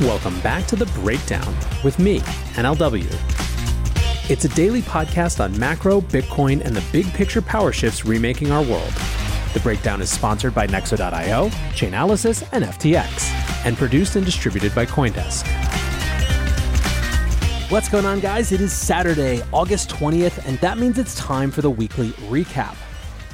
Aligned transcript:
Welcome 0.00 0.40
back 0.40 0.66
to 0.68 0.76
The 0.76 0.86
Breakdown 0.86 1.54
with 1.84 1.98
me, 1.98 2.20
NLW. 2.56 3.04
It's 4.30 4.46
a 4.46 4.48
daily 4.48 4.80
podcast 4.80 5.44
on 5.44 5.58
macro, 5.58 6.00
Bitcoin, 6.00 6.64
and 6.64 6.74
the 6.74 6.82
big 6.90 7.04
picture 7.12 7.42
power 7.42 7.70
shifts 7.70 8.06
remaking 8.06 8.50
our 8.50 8.62
world. 8.62 8.94
The 9.52 9.60
Breakdown 9.62 10.00
is 10.00 10.08
sponsored 10.08 10.54
by 10.54 10.66
Nexo.io, 10.68 11.48
Chainalysis, 11.74 12.48
and 12.50 12.64
FTX, 12.64 13.30
and 13.66 13.76
produced 13.76 14.16
and 14.16 14.24
distributed 14.24 14.74
by 14.74 14.86
Coindesk. 14.86 15.46
What's 17.70 17.90
going 17.90 18.06
on, 18.06 18.20
guys? 18.20 18.52
It 18.52 18.62
is 18.62 18.72
Saturday, 18.72 19.42
August 19.52 19.90
20th, 19.90 20.48
and 20.48 20.56
that 20.60 20.78
means 20.78 20.98
it's 20.98 21.14
time 21.16 21.50
for 21.50 21.60
the 21.60 21.70
weekly 21.70 22.12
recap. 22.30 22.74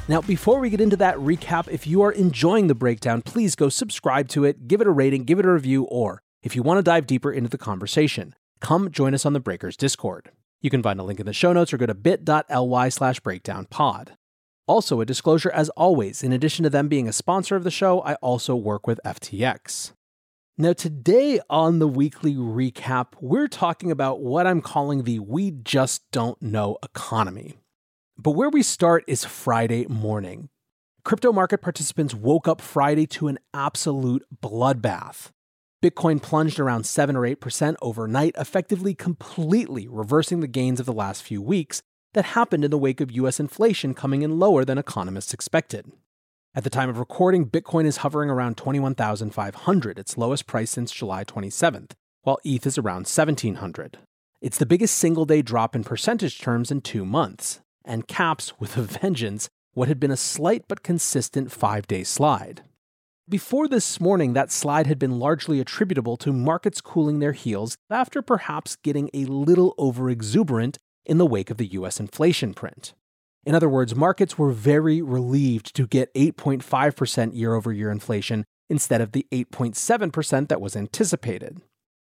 Now, 0.09 0.21
before 0.21 0.59
we 0.59 0.71
get 0.71 0.81
into 0.81 0.97
that 0.97 1.15
recap, 1.19 1.69
if 1.69 1.87
you 1.87 2.03
are 2.03 2.11
enjoying 2.11 2.67
the 2.67 2.75
breakdown, 2.75 3.23
please 3.23 3.55
go 3.55 3.69
subscribe 3.69 4.27
to 4.31 4.43
it, 4.43 4.67
give 4.67 4.81
it 4.81 4.89
a 4.89 4.93
rating, 4.93 5.23
give 5.23 5.39
it 5.39 5.45
a 5.45 5.53
review, 5.53 5.85
or 5.85 6.23
if 6.47 6.55
you 6.55 6.63
want 6.63 6.79
to 6.79 6.83
dive 6.83 7.09
deeper 7.09 7.33
into 7.33 7.51
the 7.51 7.59
conversation, 7.59 8.33
come 8.61 8.93
join 8.93 9.15
us 9.15 9.27
on 9.27 9.33
the 9.33 9.41
Breakers 9.41 9.77
Discord. 9.77 10.31
You 10.61 10.71
can 10.71 10.81
find 10.81 11.01
a 11.01 11.03
link 11.03 11.19
in 11.19 11.27
the 11.27 11.33
show 11.33 11.53
notes 11.53 11.75
or 11.75 11.77
go 11.77 11.87
to 11.87 11.95
bit.ly 11.95 12.89
slash 12.89 13.21
breakdownpod. 13.21 14.11
Also, 14.69 15.01
a 15.01 15.05
disclosure 15.05 15.51
as 15.51 15.71
always, 15.71 16.23
in 16.23 16.33
addition 16.33 16.63
to 16.63 16.71
them 16.71 16.87
being 16.87 17.09
a 17.09 17.13
sponsor 17.13 17.57
of 17.57 17.65
the 17.65 17.71
show, 17.73 18.01
I 18.03 18.15
also 18.23 18.55
work 18.55 18.87
with 18.87 19.01
FTX. 19.05 19.91
Now, 20.57 20.73
today 20.73 21.41
on 21.51 21.81
the 21.81 21.89
weekly 21.89 22.37
recap, 22.37 23.15
we're 23.21 23.49
talking 23.49 23.91
about 23.91 24.21
what 24.21 24.47
I'm 24.47 24.63
calling 24.63 25.03
the 25.03 25.19
we 25.19 25.51
just 25.51 26.09
don't 26.13 26.41
know 26.41 26.79
economy. 26.81 27.59
But 28.17 28.37
where 28.37 28.51
we 28.51 28.63
start 28.63 29.03
is 29.09 29.25
Friday 29.25 29.87
morning. 29.89 30.49
Crypto 31.05 31.33
market 31.33 31.59
participants 31.59 32.15
woke 32.15 32.47
up 32.47 32.61
Friday 32.61 33.07
to 33.09 33.27
an 33.27 33.41
absolute 33.53 34.23
bloodbath. 34.41 35.33
Bitcoin 35.87 36.21
plunged 36.21 36.59
around 36.59 36.85
7 36.85 37.15
or 37.15 37.23
8% 37.23 37.77
overnight, 37.81 38.35
effectively 38.37 38.93
completely 38.93 39.87
reversing 39.87 40.41
the 40.41 40.49
gains 40.49 40.81
of 40.81 40.87
the 40.87 40.93
last 40.93 41.23
few 41.23 41.41
weeks 41.41 41.81
that 42.13 42.25
happened 42.25 42.65
in 42.65 42.73
the 42.73 42.79
wake 42.79 43.01
of 43.01 43.13
US 43.13 43.39
inflation 43.39 43.95
coming 43.95 44.23
in 44.23 44.41
lower 44.41 44.65
than 44.65 44.79
economists 44.79 45.33
expected. 45.33 45.93
At 46.57 46.65
the 46.65 46.71
time 46.71 46.89
of 46.89 46.99
recording, 46.99 47.49
Bitcoin 47.49 47.85
is 47.85 47.99
hovering 47.99 48.31
around 48.31 48.57
21,500, 48.57 49.97
its 49.97 50.19
lowest 50.19 50.49
price 50.49 50.73
since 50.73 50.91
July 50.91 51.23
27th, 51.23 51.93
while 52.23 52.39
ETH 52.43 52.67
is 52.67 52.79
around 52.79 53.07
1,700. 53.07 53.99
It's 54.41 54.59
the 54.59 54.67
biggest 54.67 54.97
single 54.97 55.25
day 55.25 55.41
drop 55.41 55.77
in 55.77 55.85
percentage 55.85 56.41
terms 56.41 56.73
in 56.73 56.81
two 56.81 57.05
months, 57.05 57.61
and 57.85 58.09
caps 58.09 58.59
with 58.59 58.77
a 58.77 58.83
vengeance 58.83 59.49
what 59.75 59.87
had 59.87 60.01
been 60.01 60.11
a 60.11 60.17
slight 60.17 60.65
but 60.67 60.83
consistent 60.83 61.53
five 61.53 61.87
day 61.87 62.03
slide. 62.03 62.63
Before 63.29 63.67
this 63.67 64.01
morning, 64.01 64.35
that 64.35 64.53
slide 64.53 64.87
had 64.87 65.01
been 65.01 65.19
largely 65.19 65.59
attributable 65.59 66.17
to 66.19 66.33
markets 66.33 66.81
cooling 66.81 67.19
their 67.19 67.33
heels 67.33 67.77
after 67.91 68.23
perhaps 68.23 68.77
getting 68.77 69.11
a 69.13 69.25
little 69.25 69.75
overexuberant 69.81 70.77
in 71.05 71.19
the 71.19 71.27
wake 71.27 71.51
of 71.51 71.57
the 71.57 71.67
US 71.73 71.99
inflation 71.99 72.55
print. 72.55 72.95
In 73.45 73.53
other 73.53 73.69
words, 73.69 73.97
markets 73.97 74.39
were 74.39 74.53
very 74.53 75.03
relieved 75.03 75.75
to 75.75 75.89
get 75.89 76.15
8.5% 76.15 77.35
year 77.35 77.55
over 77.55 77.73
year 77.73 77.91
inflation 77.91 78.45
instead 78.71 79.01
of 79.01 79.11
the 79.11 79.27
8.7% 79.33 80.47
that 80.47 80.61
was 80.61 80.77
anticipated. 80.77 81.61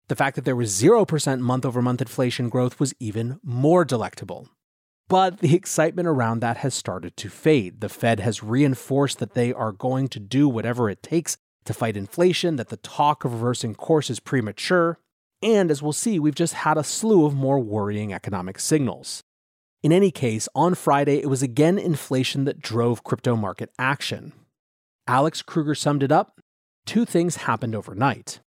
The 0.08 0.16
fact 0.16 0.36
that 0.36 0.46
there 0.46 0.56
was 0.56 0.72
0% 0.72 1.40
month 1.40 1.66
over 1.66 1.82
month 1.82 2.00
inflation 2.00 2.48
growth 2.48 2.80
was 2.80 2.94
even 2.98 3.40
more 3.42 3.84
delectable. 3.84 4.48
But 5.10 5.40
the 5.40 5.56
excitement 5.56 6.06
around 6.06 6.38
that 6.40 6.58
has 6.58 6.72
started 6.72 7.16
to 7.16 7.28
fade. 7.28 7.80
The 7.80 7.88
Fed 7.88 8.20
has 8.20 8.44
reinforced 8.44 9.18
that 9.18 9.34
they 9.34 9.52
are 9.52 9.72
going 9.72 10.06
to 10.08 10.20
do 10.20 10.48
whatever 10.48 10.88
it 10.88 11.02
takes 11.02 11.36
to 11.64 11.74
fight 11.74 11.96
inflation, 11.96 12.54
that 12.56 12.68
the 12.68 12.76
talk 12.76 13.24
of 13.24 13.34
reversing 13.34 13.74
course 13.74 14.08
is 14.08 14.20
premature, 14.20 15.00
and 15.42 15.68
as 15.68 15.82
we'll 15.82 15.92
see, 15.92 16.20
we've 16.20 16.34
just 16.36 16.54
had 16.54 16.78
a 16.78 16.84
slew 16.84 17.26
of 17.26 17.34
more 17.34 17.58
worrying 17.58 18.12
economic 18.12 18.60
signals. 18.60 19.24
In 19.82 19.90
any 19.90 20.12
case, 20.12 20.48
on 20.54 20.76
Friday, 20.76 21.18
it 21.18 21.28
was 21.28 21.42
again 21.42 21.76
inflation 21.76 22.44
that 22.44 22.60
drove 22.60 23.02
crypto 23.02 23.34
market 23.34 23.72
action. 23.80 24.32
Alex 25.08 25.42
Kruger 25.42 25.74
summed 25.74 26.04
it 26.04 26.12
up 26.12 26.40
two 26.86 27.04
things 27.04 27.36
happened 27.36 27.74
overnight. 27.74 28.40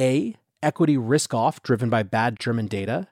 A, 0.00 0.34
equity 0.62 0.96
risk 0.96 1.32
off 1.32 1.62
driven 1.62 1.88
by 1.88 2.02
bad 2.02 2.40
German 2.40 2.66
data, 2.66 3.06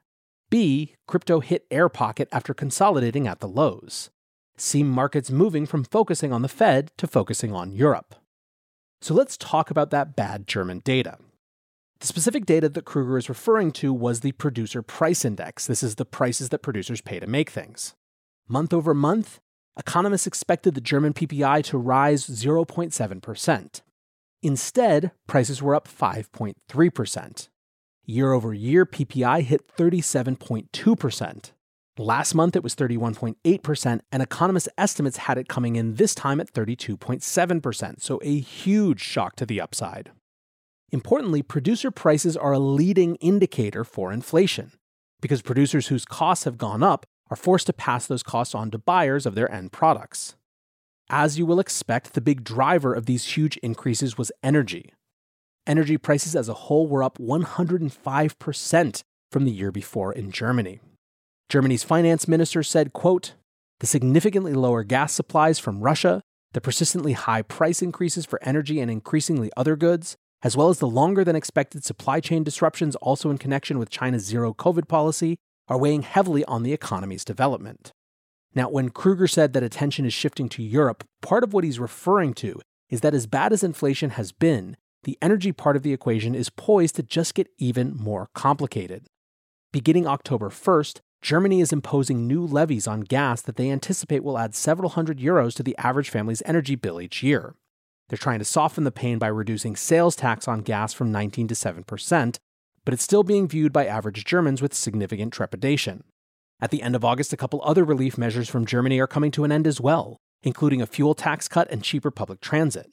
B, 0.48 0.94
crypto 1.06 1.40
hit 1.40 1.66
air 1.70 1.88
pocket 1.88 2.28
after 2.30 2.54
consolidating 2.54 3.26
at 3.26 3.40
the 3.40 3.48
lows. 3.48 4.10
C, 4.56 4.82
markets 4.82 5.30
moving 5.30 5.66
from 5.66 5.84
focusing 5.84 6.32
on 6.32 6.42
the 6.42 6.48
Fed 6.48 6.90
to 6.98 7.06
focusing 7.06 7.52
on 7.52 7.72
Europe. 7.72 8.14
So 9.00 9.12
let's 9.12 9.36
talk 9.36 9.70
about 9.70 9.90
that 9.90 10.16
bad 10.16 10.46
German 10.46 10.80
data. 10.80 11.18
The 12.00 12.06
specific 12.06 12.46
data 12.46 12.68
that 12.68 12.84
Kruger 12.84 13.16
is 13.16 13.28
referring 13.28 13.72
to 13.72 13.92
was 13.92 14.20
the 14.20 14.32
producer 14.32 14.82
price 14.82 15.24
index. 15.24 15.66
This 15.66 15.82
is 15.82 15.96
the 15.96 16.04
prices 16.04 16.50
that 16.50 16.62
producers 16.62 17.00
pay 17.00 17.20
to 17.20 17.26
make 17.26 17.50
things. 17.50 17.94
Month 18.48 18.72
over 18.72 18.94
month, 18.94 19.40
economists 19.78 20.26
expected 20.26 20.74
the 20.74 20.80
German 20.80 21.12
PPI 21.12 21.64
to 21.64 21.78
rise 21.78 22.26
0.7%. 22.26 23.80
Instead, 24.42 25.10
prices 25.26 25.62
were 25.62 25.74
up 25.74 25.88
5.3%. 25.88 27.48
Year 28.09 28.33
over 28.33 28.55
year, 28.55 28.87
PPI 28.87 29.43
hit 29.43 29.67
37.2%. 29.77 31.50
Last 31.99 32.34
month, 32.37 32.55
it 32.55 32.62
was 32.62 32.77
31.8%, 32.77 34.00
and 34.12 34.22
economists' 34.22 34.69
estimates 34.78 35.17
had 35.17 35.39
it 35.39 35.49
coming 35.49 35.75
in 35.75 35.94
this 35.94 36.15
time 36.15 36.41
at 36.41 36.53
32.7%, 36.53 38.00
so 38.00 38.21
a 38.22 38.39
huge 38.39 39.00
shock 39.00 39.34
to 39.37 39.44
the 39.44 39.61
upside. 39.61 40.12
Importantly, 40.93 41.43
producer 41.43 41.91
prices 41.91 42.37
are 42.37 42.53
a 42.53 42.61
leading 42.61 43.17
indicator 43.17 43.83
for 43.83 44.12
inflation, 44.12 44.71
because 45.21 45.43
producers 45.43 45.88
whose 45.88 46.05
costs 46.05 46.44
have 46.44 46.59
gone 46.59 46.84
up 46.84 47.06
are 47.28 47.37
forced 47.37 47.67
to 47.67 47.73
pass 47.73 48.06
those 48.06 48.23
costs 48.23 48.55
on 48.55 48.71
to 48.71 48.78
buyers 48.78 49.27
of 49.27 49.34
their 49.34 49.50
end 49.50 49.73
products. 49.73 50.37
As 51.11 51.38
you 51.38 51.47
will 51.47 51.59
expect, 51.59 52.15
the 52.15 52.21
big 52.21 52.44
driver 52.44 52.94
of 52.94 53.06
these 53.06 53.37
huge 53.37 53.56
increases 53.59 54.17
was 54.17 54.31
energy, 54.44 54.93
energy 55.66 55.99
prices 55.99 56.37
as 56.37 56.49
a 56.49 56.54
whole 56.54 56.87
were 56.87 57.03
up 57.03 57.19
105% 57.19 59.03
from 59.31 59.44
the 59.44 59.50
year 59.50 59.72
before 59.72 60.12
in 60.12 60.31
Germany. 60.31 60.81
Germany's 61.49 61.84
finance 61.84 62.27
minister 62.27 62.62
said, 62.62 62.93
quote, 62.93 63.34
the 63.81 63.87
significantly 63.87 64.55
lower 64.55 64.82
gas 64.82 65.12
supplies 65.12 65.59
from 65.59 65.81
Russia, 65.81 66.22
the 66.53 66.60
persistently 66.60 67.12
high 67.12 67.43
price 67.43 67.82
increases 67.82 68.25
for 68.25 68.43
energy 68.43 68.81
and 68.81 68.91
increasingly 68.91 69.50
other 69.56 69.76
goods, 69.76 70.16
as 70.43 70.56
well 70.56 70.69
as 70.69 70.78
the 70.78 70.88
longer 70.88 71.25
than 71.25 71.37
expected 71.37 71.84
supply 71.84 72.21
chain 72.21 72.43
disruptions 72.43 72.97
also 72.97 73.31
in 73.31 73.38
connection 73.38 73.78
with 73.78 73.91
China's 73.91 74.25
zero 74.25 74.55
COVID 74.55 74.88
policy, 74.88 75.37
are 75.69 75.78
weighing 75.78 76.03
heavily 76.03 76.44
on 76.44 76.62
the 76.62 76.72
economy's 76.72 77.25
development. 77.25 77.93
Now, 78.55 78.71
when 78.71 78.88
Kruger 78.88 79.26
said 79.26 79.53
that 79.53 79.62
attention 79.62 80.06
is 80.06 80.15
shifting 80.15 80.49
to 80.50 80.62
Europe, 80.62 81.05
part 81.21 81.44
of 81.44 81.53
what 81.53 81.65
he's 81.65 81.78
referring 81.78 82.32
to 82.34 82.60
is 82.88 83.03
that 83.03 83.15
as 83.15 83.26
bad 83.26 83.53
as 83.53 83.62
inflation 83.62 84.10
has 84.10 84.32
been, 84.32 84.76
the 85.06 85.17
energy 85.22 85.53
part 85.53 85.77
of 85.77 85.84
the 85.84 85.93
equation 85.93 86.34
is 86.34 86.50
poised 86.50 86.97
to 86.97 87.03
just 87.03 87.37
get 87.37 87.49
even 87.59 87.97
more 87.97 88.28
complicated. 88.34 89.06
Beginning 89.72 90.05
October 90.05 90.50
1st, 90.50 90.99
Germany 91.22 91.61
is 91.61 91.72
imposing 91.72 92.27
new 92.27 92.44
levies 92.44 92.89
on 92.89 93.03
gas 93.03 93.41
that 93.43 93.55
they 93.55 93.71
anticipate 93.71 94.25
will 94.25 94.37
add 94.37 94.56
several 94.56 94.91
hundred 94.91 95.21
euros 95.21 95.55
to 95.55 95.62
the 95.62 95.78
average 95.78 96.11
family's 96.11 96.43
energy 96.44 96.75
bill 96.75 97.00
each 97.00 97.22
year. 97.22 97.55
They're 98.09 98.19
trying 98.19 98.41
to 98.41 98.44
soften 98.44 98.83
the 98.83 98.91
pain 98.91 99.19
by 99.19 99.28
reducing 99.28 99.77
sales 99.77 100.17
tax 100.17 100.49
on 100.49 100.62
gas 100.62 100.93
from 100.93 101.12
19 101.12 101.47
to 101.49 101.55
7%, 101.55 102.38
but 102.84 102.93
it's 102.93 103.05
still 103.05 103.23
being 103.23 103.47
viewed 103.47 103.73
by 103.73 103.87
average 103.87 104.25
Germans 104.25 104.61
with 104.61 104.75
significant 104.75 105.33
trepidation. 105.33 106.03
At 106.61 106.73
the 106.73 106.83
end 106.83 106.97
of 106.97 107.05
August, 107.05 107.33
a 107.33 107.37
couple 107.37 107.62
other 107.62 107.84
relief 107.84 108.19
measures 108.19 108.49
from 108.49 108.67
Germany 108.67 108.99
are 108.99 109.06
coming 109.06 109.31
to 109.33 109.44
an 109.44 109.53
end 109.53 109.69
as 109.69 109.81
well, 109.81 110.17
including 110.43 110.83
a 110.83 110.87
fuel 110.87 111.15
tax 111.15 111.47
cut 111.47 111.71
and 111.71 111.84
cheaper 111.84 112.11
public 112.11 112.41
transit. 112.41 112.91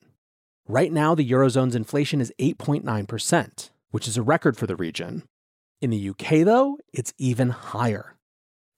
Right 0.68 0.94
now, 0.94 1.13
the 1.13 1.30
Eurozone's 1.30 1.75
inflation 1.75 2.21
is 2.21 2.31
8.9%, 2.39 3.69
which 3.92 4.07
is 4.07 4.15
a 4.15 4.21
record 4.21 4.56
for 4.56 4.65
the 4.65 4.77
region. 4.77 5.24
In 5.81 5.89
the 5.89 6.10
UK, 6.10 6.45
though, 6.45 6.77
it's 6.94 7.13
even 7.18 7.50
higher. 7.50 8.15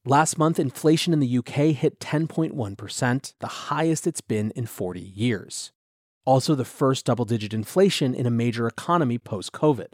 Last 0.03 0.39
month, 0.39 0.59
inflation 0.59 1.13
in 1.13 1.19
the 1.19 1.37
UK 1.37 1.75
hit 1.75 1.99
10.1%, 1.99 3.33
the 3.39 3.47
highest 3.47 4.07
it's 4.07 4.21
been 4.21 4.49
in 4.51 4.65
40 4.65 4.99
years. 4.99 5.71
Also, 6.25 6.55
the 6.55 6.65
first 6.65 7.05
double 7.05 7.25
digit 7.25 7.53
inflation 7.53 8.15
in 8.15 8.25
a 8.25 8.31
major 8.31 8.65
economy 8.65 9.19
post 9.19 9.51
COVID. 9.51 9.93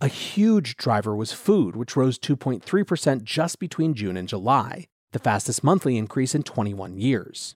A 0.00 0.08
huge 0.08 0.76
driver 0.76 1.14
was 1.14 1.32
food, 1.32 1.76
which 1.76 1.94
rose 1.94 2.18
2.3% 2.18 3.22
just 3.22 3.60
between 3.60 3.94
June 3.94 4.16
and 4.16 4.28
July, 4.28 4.88
the 5.12 5.20
fastest 5.20 5.62
monthly 5.62 5.96
increase 5.96 6.34
in 6.34 6.42
21 6.42 6.96
years. 6.96 7.54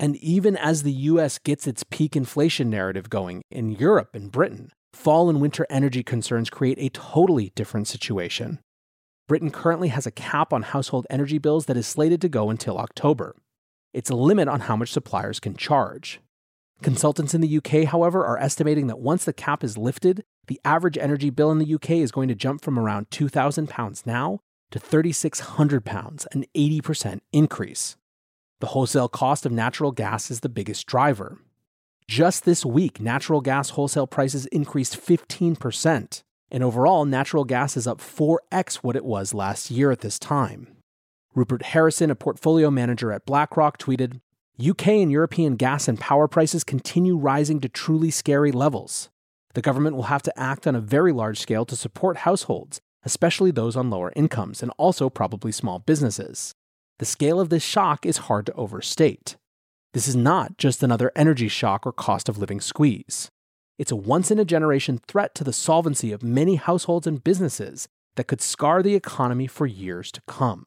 And 0.00 0.16
even 0.16 0.56
as 0.56 0.82
the 0.82 0.92
US 0.92 1.38
gets 1.38 1.66
its 1.66 1.82
peak 1.82 2.14
inflation 2.14 2.70
narrative 2.70 3.10
going 3.10 3.42
in 3.50 3.70
Europe 3.70 4.10
and 4.14 4.30
Britain, 4.30 4.70
fall 4.92 5.28
and 5.28 5.40
winter 5.40 5.66
energy 5.68 6.02
concerns 6.02 6.50
create 6.50 6.78
a 6.78 6.90
totally 6.90 7.52
different 7.56 7.88
situation. 7.88 8.60
Britain 9.26 9.50
currently 9.50 9.88
has 9.88 10.06
a 10.06 10.10
cap 10.10 10.52
on 10.52 10.62
household 10.62 11.06
energy 11.10 11.38
bills 11.38 11.66
that 11.66 11.76
is 11.76 11.86
slated 11.86 12.20
to 12.20 12.28
go 12.28 12.48
until 12.48 12.78
October. 12.78 13.36
It's 13.92 14.10
a 14.10 14.14
limit 14.14 14.48
on 14.48 14.60
how 14.60 14.76
much 14.76 14.92
suppliers 14.92 15.40
can 15.40 15.56
charge. 15.56 16.20
Consultants 16.82 17.34
in 17.34 17.40
the 17.40 17.56
UK, 17.58 17.88
however, 17.88 18.24
are 18.24 18.38
estimating 18.38 18.86
that 18.86 19.00
once 19.00 19.24
the 19.24 19.32
cap 19.32 19.64
is 19.64 19.76
lifted, 19.76 20.24
the 20.46 20.60
average 20.64 20.96
energy 20.96 21.28
bill 21.28 21.50
in 21.50 21.58
the 21.58 21.74
UK 21.74 21.90
is 21.90 22.12
going 22.12 22.28
to 22.28 22.34
jump 22.34 22.62
from 22.62 22.78
around 22.78 23.10
£2,000 23.10 24.06
now 24.06 24.38
to 24.70 24.78
£3,600, 24.78 26.26
an 26.32 26.44
80% 26.56 27.20
increase. 27.32 27.96
The 28.60 28.68
wholesale 28.68 29.08
cost 29.08 29.46
of 29.46 29.52
natural 29.52 29.92
gas 29.92 30.32
is 30.32 30.40
the 30.40 30.48
biggest 30.48 30.86
driver. 30.86 31.38
Just 32.08 32.44
this 32.44 32.64
week, 32.64 33.00
natural 33.00 33.40
gas 33.40 33.70
wholesale 33.70 34.08
prices 34.08 34.46
increased 34.46 35.00
15%, 35.00 36.22
and 36.50 36.64
overall, 36.64 37.04
natural 37.04 37.44
gas 37.44 37.76
is 37.76 37.86
up 37.86 37.98
4x 38.00 38.76
what 38.76 38.96
it 38.96 39.04
was 39.04 39.32
last 39.32 39.70
year 39.70 39.92
at 39.92 40.00
this 40.00 40.18
time. 40.18 40.76
Rupert 41.36 41.62
Harrison, 41.66 42.10
a 42.10 42.16
portfolio 42.16 42.68
manager 42.68 43.12
at 43.12 43.26
BlackRock, 43.26 43.78
tweeted 43.78 44.20
UK 44.60 44.88
and 44.88 45.12
European 45.12 45.54
gas 45.54 45.86
and 45.86 46.00
power 46.00 46.26
prices 46.26 46.64
continue 46.64 47.16
rising 47.16 47.60
to 47.60 47.68
truly 47.68 48.10
scary 48.10 48.50
levels. 48.50 49.08
The 49.54 49.62
government 49.62 49.94
will 49.94 50.04
have 50.04 50.22
to 50.22 50.36
act 50.36 50.66
on 50.66 50.74
a 50.74 50.80
very 50.80 51.12
large 51.12 51.38
scale 51.38 51.64
to 51.66 51.76
support 51.76 52.18
households, 52.18 52.80
especially 53.04 53.52
those 53.52 53.76
on 53.76 53.88
lower 53.88 54.12
incomes, 54.16 54.64
and 54.64 54.72
also 54.78 55.08
probably 55.08 55.52
small 55.52 55.78
businesses. 55.78 56.54
The 56.98 57.06
scale 57.06 57.38
of 57.38 57.48
this 57.48 57.62
shock 57.62 58.04
is 58.04 58.18
hard 58.18 58.46
to 58.46 58.54
overstate. 58.54 59.36
This 59.94 60.08
is 60.08 60.16
not 60.16 60.58
just 60.58 60.82
another 60.82 61.12
energy 61.14 61.48
shock 61.48 61.86
or 61.86 61.92
cost 61.92 62.28
of 62.28 62.38
living 62.38 62.60
squeeze. 62.60 63.30
It's 63.78 63.92
a 63.92 63.96
once 63.96 64.32
in 64.32 64.40
a 64.40 64.44
generation 64.44 65.00
threat 65.06 65.34
to 65.36 65.44
the 65.44 65.52
solvency 65.52 66.10
of 66.10 66.24
many 66.24 66.56
households 66.56 67.06
and 67.06 67.22
businesses 67.22 67.88
that 68.16 68.26
could 68.26 68.40
scar 68.40 68.82
the 68.82 68.96
economy 68.96 69.46
for 69.46 69.66
years 69.66 70.10
to 70.10 70.20
come. 70.26 70.66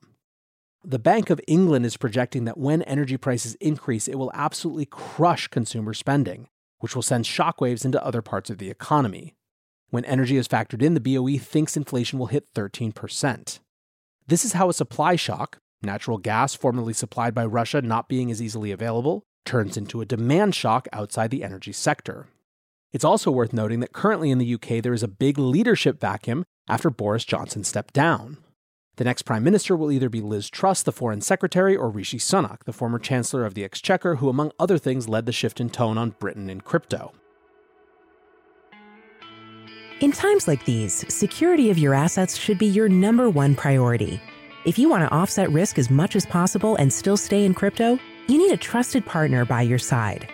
The 0.83 0.98
Bank 0.98 1.30
of 1.30 1.42
England 1.48 1.86
is 1.86 1.98
projecting 1.98 2.45
that 2.45 2.57
when 2.57 2.81
energy 2.83 3.18
prices 3.18 3.56
increase, 3.56 4.07
it 4.07 4.16
will 4.16 4.31
absolutely 4.33 4.86
crush 4.86 5.50
consumer 5.50 5.94
spending, 5.94 6.48
which 6.80 6.95
will 6.95 7.04
send 7.04 7.25
shockwaves 7.25 7.83
into 7.83 8.04
other 8.04 8.22
parts 8.22 8.50
of 8.50 8.57
the 8.57 8.69
economy. 8.69 9.36
When 9.89 10.06
energy 10.06 10.38
is 10.38 10.48
factored 10.48 10.81
in, 10.81 10.94
the 10.94 11.01
BOE 11.01 11.38
thinks 11.38 11.75
inflation 11.75 12.18
will 12.18 12.28
hit 12.28 12.51
13%. 12.56 13.60
This 14.25 14.45
is 14.45 14.54
how 14.54 14.69
a 14.69 14.74
supply 14.74 15.18
shock, 15.18 15.60
natural 15.81 16.18
gas 16.18 16.54
formerly 16.54 16.94
supplied 16.94 17.33
by 17.33 17.45
Russia 17.45 17.81
not 17.81 18.07
being 18.07 18.31
as 18.31 18.42
easily 18.42 18.72
available, 18.72 19.24
turns 19.45 19.78
into 19.78 20.01
a 20.01 20.06
demand 20.06 20.56
shock 20.56 20.88
outside 20.94 21.31
the 21.31 21.44
energy 21.44 21.72
sector. 21.72 22.28
It's 22.94 23.06
also 23.06 23.31
worth 23.31 23.54
noting 23.54 23.80
that 23.80 23.94
currently 23.94 24.31
in 24.31 24.38
the 24.38 24.54
UK 24.54 24.83
there 24.83 24.94
is 24.94 25.04
a 25.04 25.07
big 25.07 25.38
leadership 25.38 26.00
vacuum 26.00 26.44
after 26.68 26.89
Boris 26.89 27.25
Johnson 27.25 27.63
stepped 27.63 27.94
down. 27.94 28.38
The 28.98 29.06
next 29.06 29.24
Prime 29.24 29.44
Minister 29.44 29.75
will 29.75 29.92
either 29.92 30.10
be 30.10 30.22
Liz 30.22 30.50
Truss, 30.50 30.83
the 30.83 30.92
Foreign 30.92 31.22
Secretary, 31.22 31.75
or 31.75 31.89
Rishi 31.89 32.19
Sunak, 32.19 32.66
the 32.66 32.74
former 32.74 33.00
Chancellor 33.00 33.45
of 33.45 33.54
the 33.54 33.63
Exchequer, 33.63 34.16
who, 34.16 34.30
among 34.30 34.51
other 34.60 34.78
things, 34.78 35.07
led 35.07 35.25
the 35.25 35.31
shift 35.31 35.60
in 35.62 35.69
tone 35.69 35.98
on 35.98 36.12
Britain 36.19 36.50
in 36.50 36.62
crypto. 36.62 37.13
In 40.01 40.12
times 40.12 40.48
like 40.48 40.66
these, 40.66 41.06
security 41.13 41.69
of 41.69 41.78
your 41.78 41.94
assets 41.94 42.36
should 42.36 42.57
be 42.57 42.66
your 42.66 42.89
number 42.89 43.30
one 43.30 43.56
priority. 43.56 44.19
If 44.63 44.77
you 44.77 44.89
want 44.89 45.09
to 45.09 45.15
offset 45.15 45.49
risk 45.49 45.79
as 45.79 45.89
much 45.89 46.15
as 46.15 46.23
possible 46.23 46.75
and 46.75 46.93
still 46.93 47.17
stay 47.17 47.45
in 47.45 47.53
crypto, 47.55 47.97
you 48.27 48.37
need 48.37 48.51
a 48.51 48.57
trusted 48.57 49.03
partner 49.03 49.43
by 49.43 49.63
your 49.63 49.79
side. 49.79 50.29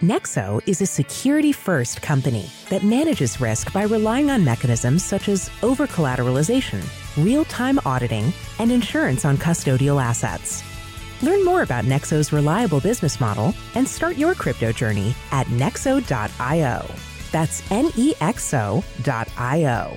Nexo 0.00 0.66
is 0.66 0.80
a 0.80 0.86
security 0.86 1.52
first 1.52 2.00
company 2.00 2.50
that 2.70 2.84
manages 2.84 3.38
risk 3.38 3.74
by 3.74 3.82
relying 3.82 4.30
on 4.30 4.42
mechanisms 4.42 5.04
such 5.04 5.28
as 5.28 5.50
over 5.62 5.86
collateralization, 5.86 6.82
real 7.22 7.44
time 7.44 7.78
auditing, 7.84 8.32
and 8.58 8.72
insurance 8.72 9.26
on 9.26 9.36
custodial 9.36 10.02
assets. 10.02 10.62
Learn 11.22 11.44
more 11.44 11.60
about 11.60 11.84
Nexo's 11.84 12.32
reliable 12.32 12.80
business 12.80 13.20
model 13.20 13.54
and 13.74 13.86
start 13.86 14.16
your 14.16 14.34
crypto 14.34 14.72
journey 14.72 15.14
at 15.32 15.46
nexo.io. 15.48 16.90
That's 17.30 17.70
N 17.70 17.90
E 17.94 18.14
X 18.22 18.54
O.io. 18.54 19.96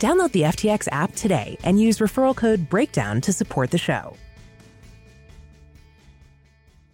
Download 0.00 0.32
the 0.32 0.42
FTX 0.42 0.88
app 0.90 1.14
today 1.14 1.58
and 1.62 1.78
use 1.78 1.98
referral 1.98 2.34
code 2.34 2.70
BREAKDOWN 2.70 3.20
to 3.20 3.34
support 3.34 3.70
the 3.70 3.76
show. 3.76 4.16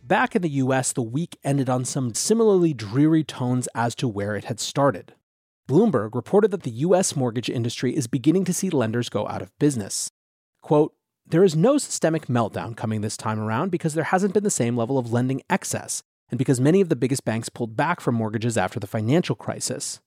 Back 0.03 0.35
in 0.35 0.43
the 0.43 0.51
US, 0.51 0.93
the 0.93 1.03
week 1.03 1.39
ended 1.45 1.71
on 1.71 1.85
some 1.85 2.15
similarly 2.15 2.75
dreary 2.75 3.23
tones 3.23 3.69
as 3.77 3.95
to 3.97 4.09
where 4.09 4.35
it 4.35 4.47
had 4.47 4.59
started. 4.59 5.15
Bloomberg 5.69 6.17
reported 6.17 6.51
that 6.51 6.65
the 6.65 6.71
US 6.71 7.15
mortgage 7.15 7.49
industry 7.49 7.97
is 7.97 8.09
beginning 8.09 8.45
to 8.45 8.53
see 8.53 8.71
lenders 8.71 9.09
go 9.09 9.29
out 9.29 9.41
of 9.41 9.57
business. 9.61 10.11
Quote, 10.61 10.93
there 11.25 11.45
is 11.45 11.55
no 11.55 11.79
systemic 11.79 12.27
meltdown 12.27 12.77
coming 12.77 13.03
this 13.03 13.17
time 13.17 13.39
around 13.39 13.71
because 13.71 13.95
there 13.95 14.05
hasn't 14.05 14.35
been 14.35 14.45
the 14.45 14.51
same 14.51 14.77
level 14.77 14.99
of 14.99 15.13
lending 15.13 15.43
excess, 15.49 16.03
and 16.29 16.39
because 16.39 16.61
many 16.61 16.81
of 16.81 16.89
the 16.89 16.97
biggest 16.97 17.25
banks 17.25 17.49
pulled 17.49 17.77
back 17.77 18.01
from 18.01 18.17
mortgages 18.17 18.59
after 18.59 18.81
the 18.81 18.87
financial 18.89 19.37
crisis. 19.37 20.01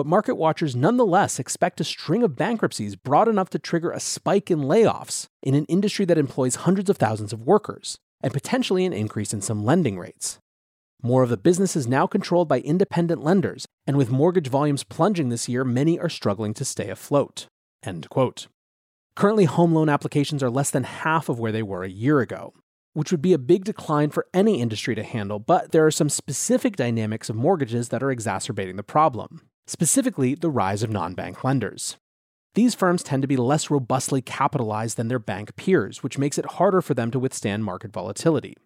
But 0.00 0.06
market 0.06 0.36
watchers 0.36 0.74
nonetheless 0.74 1.38
expect 1.38 1.78
a 1.78 1.84
string 1.84 2.22
of 2.22 2.34
bankruptcies 2.34 2.96
broad 2.96 3.28
enough 3.28 3.50
to 3.50 3.58
trigger 3.58 3.90
a 3.90 4.00
spike 4.00 4.50
in 4.50 4.60
layoffs 4.60 5.26
in 5.42 5.54
an 5.54 5.66
industry 5.66 6.06
that 6.06 6.16
employs 6.16 6.54
hundreds 6.64 6.88
of 6.88 6.96
thousands 6.96 7.34
of 7.34 7.44
workers, 7.44 7.98
and 8.22 8.32
potentially 8.32 8.86
an 8.86 8.94
increase 8.94 9.34
in 9.34 9.42
some 9.42 9.62
lending 9.62 9.98
rates. 9.98 10.38
More 11.02 11.22
of 11.22 11.28
the 11.28 11.36
business 11.36 11.76
is 11.76 11.86
now 11.86 12.06
controlled 12.06 12.48
by 12.48 12.60
independent 12.60 13.22
lenders, 13.22 13.66
and 13.86 13.98
with 13.98 14.08
mortgage 14.08 14.48
volumes 14.48 14.84
plunging 14.84 15.28
this 15.28 15.50
year, 15.50 15.64
many 15.64 15.98
are 15.98 16.08
struggling 16.08 16.54
to 16.54 16.64
stay 16.64 16.88
afloat. 16.88 17.46
Currently, 19.16 19.44
home 19.44 19.74
loan 19.74 19.90
applications 19.90 20.42
are 20.42 20.48
less 20.48 20.70
than 20.70 20.84
half 20.84 21.28
of 21.28 21.38
where 21.38 21.52
they 21.52 21.62
were 21.62 21.84
a 21.84 21.90
year 21.90 22.20
ago, 22.20 22.54
which 22.94 23.10
would 23.10 23.20
be 23.20 23.34
a 23.34 23.38
big 23.38 23.64
decline 23.64 24.08
for 24.08 24.26
any 24.32 24.62
industry 24.62 24.94
to 24.94 25.02
handle, 25.02 25.38
but 25.38 25.72
there 25.72 25.84
are 25.84 25.90
some 25.90 26.08
specific 26.08 26.76
dynamics 26.76 27.28
of 27.28 27.36
mortgages 27.36 27.90
that 27.90 28.02
are 28.02 28.10
exacerbating 28.10 28.76
the 28.76 28.82
problem, 28.82 29.42
specifically 29.66 30.34
the 30.34 30.50
rise 30.50 30.82
of 30.82 30.90
non 30.90 31.14
bank 31.14 31.44
lenders. 31.44 31.96
These 32.54 32.74
firms 32.74 33.02
tend 33.02 33.22
to 33.22 33.28
be 33.28 33.36
less 33.36 33.70
robustly 33.70 34.22
capitalized 34.22 34.96
than 34.96 35.08
their 35.08 35.20
bank 35.20 35.54
peers, 35.54 36.02
which 36.02 36.18
makes 36.18 36.36
it 36.36 36.52
harder 36.52 36.82
for 36.82 36.94
them 36.94 37.10
to 37.12 37.18
withstand 37.18 37.64
market 37.64 37.92
volatility. 37.92 38.56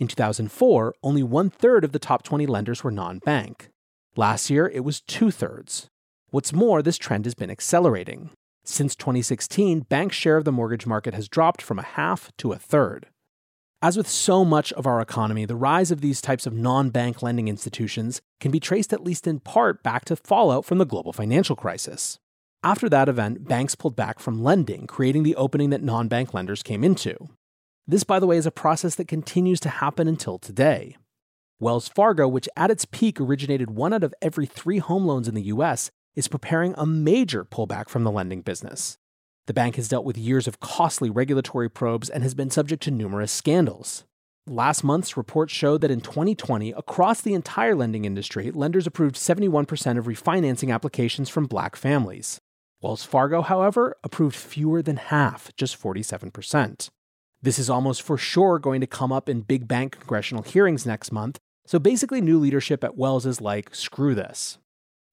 In 0.00 0.08
2004, 0.08 0.94
only 1.02 1.22
one 1.22 1.50
third 1.50 1.84
of 1.84 1.92
the 1.92 1.98
top 1.98 2.22
20 2.22 2.46
lenders 2.46 2.82
were 2.82 2.90
non 2.90 3.18
bank. 3.18 3.68
Last 4.16 4.50
year, 4.50 4.68
it 4.68 4.84
was 4.84 5.00
two 5.00 5.30
thirds. 5.30 5.88
What's 6.30 6.52
more, 6.52 6.82
this 6.82 6.98
trend 6.98 7.24
has 7.24 7.34
been 7.34 7.50
accelerating. 7.50 8.30
Since 8.64 8.96
2016, 8.96 9.80
bank 9.80 10.12
share 10.12 10.36
of 10.36 10.44
the 10.44 10.52
mortgage 10.52 10.86
market 10.86 11.14
has 11.14 11.28
dropped 11.28 11.62
from 11.62 11.78
a 11.78 11.82
half 11.82 12.30
to 12.38 12.52
a 12.52 12.58
third. 12.58 13.06
As 13.80 13.96
with 13.96 14.08
so 14.08 14.44
much 14.44 14.72
of 14.72 14.88
our 14.88 15.00
economy, 15.00 15.44
the 15.44 15.54
rise 15.54 15.92
of 15.92 16.00
these 16.00 16.20
types 16.20 16.46
of 16.46 16.52
non 16.52 16.90
bank 16.90 17.22
lending 17.22 17.46
institutions 17.46 18.20
can 18.40 18.50
be 18.50 18.58
traced 18.58 18.92
at 18.92 19.04
least 19.04 19.28
in 19.28 19.38
part 19.38 19.84
back 19.84 20.04
to 20.06 20.16
fallout 20.16 20.64
from 20.64 20.78
the 20.78 20.84
global 20.84 21.12
financial 21.12 21.54
crisis. 21.54 22.18
After 22.64 22.88
that 22.88 23.08
event, 23.08 23.46
banks 23.46 23.76
pulled 23.76 23.94
back 23.94 24.18
from 24.18 24.42
lending, 24.42 24.88
creating 24.88 25.22
the 25.22 25.36
opening 25.36 25.70
that 25.70 25.82
non 25.82 26.08
bank 26.08 26.34
lenders 26.34 26.64
came 26.64 26.82
into. 26.82 27.28
This, 27.86 28.02
by 28.02 28.18
the 28.18 28.26
way, 28.26 28.36
is 28.36 28.46
a 28.46 28.50
process 28.50 28.96
that 28.96 29.06
continues 29.06 29.60
to 29.60 29.68
happen 29.68 30.08
until 30.08 30.38
today. 30.38 30.96
Wells 31.60 31.88
Fargo, 31.88 32.26
which 32.26 32.48
at 32.56 32.72
its 32.72 32.84
peak 32.84 33.20
originated 33.20 33.70
one 33.70 33.92
out 33.92 34.02
of 34.02 34.14
every 34.20 34.46
three 34.46 34.78
home 34.78 35.06
loans 35.06 35.28
in 35.28 35.36
the 35.36 35.42
US, 35.54 35.92
is 36.16 36.26
preparing 36.26 36.74
a 36.76 36.84
major 36.84 37.44
pullback 37.44 37.88
from 37.88 38.02
the 38.02 38.10
lending 38.10 38.42
business. 38.42 38.98
The 39.48 39.54
bank 39.54 39.76
has 39.76 39.88
dealt 39.88 40.04
with 40.04 40.18
years 40.18 40.46
of 40.46 40.60
costly 40.60 41.08
regulatory 41.08 41.70
probes 41.70 42.10
and 42.10 42.22
has 42.22 42.34
been 42.34 42.50
subject 42.50 42.82
to 42.82 42.90
numerous 42.90 43.32
scandals. 43.32 44.04
Last 44.46 44.84
month's 44.84 45.16
report 45.16 45.48
showed 45.48 45.80
that 45.80 45.90
in 45.90 46.02
2020, 46.02 46.72
across 46.72 47.22
the 47.22 47.32
entire 47.32 47.74
lending 47.74 48.04
industry, 48.04 48.50
lenders 48.50 48.86
approved 48.86 49.14
71% 49.14 49.96
of 49.96 50.04
refinancing 50.04 50.70
applications 50.70 51.30
from 51.30 51.46
black 51.46 51.76
families. 51.76 52.38
Wells 52.82 53.04
Fargo, 53.04 53.40
however, 53.40 53.96
approved 54.04 54.36
fewer 54.36 54.82
than 54.82 54.98
half, 54.98 55.50
just 55.56 55.80
47%. 55.80 56.90
This 57.40 57.58
is 57.58 57.70
almost 57.70 58.02
for 58.02 58.18
sure 58.18 58.58
going 58.58 58.82
to 58.82 58.86
come 58.86 59.12
up 59.12 59.30
in 59.30 59.40
big 59.40 59.66
bank 59.66 59.92
congressional 59.92 60.42
hearings 60.42 60.84
next 60.84 61.10
month, 61.10 61.38
so 61.66 61.78
basically, 61.78 62.20
new 62.20 62.38
leadership 62.38 62.84
at 62.84 62.98
Wells 62.98 63.24
is 63.24 63.40
like, 63.40 63.74
screw 63.74 64.14
this. 64.14 64.58